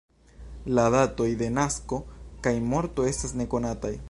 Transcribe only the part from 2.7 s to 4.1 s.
morto estas nekonataj.